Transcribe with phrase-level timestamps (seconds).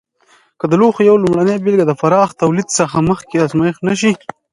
[0.59, 4.11] که د لوښو یوه لومړنۍ بېلګه د پراخ تولید څخه مخکې ازمېښت نه شي.